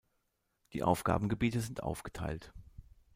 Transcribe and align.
Die 0.73 0.81
Aufgabengebiete 0.81 1.61
sind 1.61 1.83
aufgeteilt. 1.83 2.53